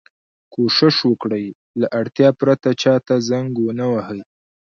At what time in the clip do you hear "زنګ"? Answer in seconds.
3.29-3.49